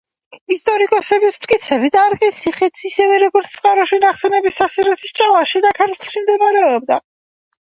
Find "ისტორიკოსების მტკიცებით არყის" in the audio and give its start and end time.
0.53-2.39